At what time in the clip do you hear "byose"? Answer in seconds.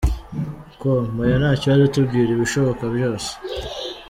2.95-3.29